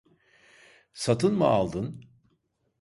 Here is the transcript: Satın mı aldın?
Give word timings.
Satın 0.93 1.33
mı 1.37 1.45
aldın? 1.47 2.05